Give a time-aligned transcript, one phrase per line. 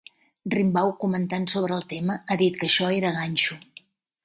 [0.53, 3.63] Rimbaud, comentant sobre el tema, ha dit que això era ganxo.